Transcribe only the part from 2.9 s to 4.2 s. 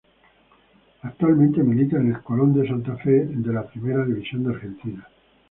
Fe de la Primera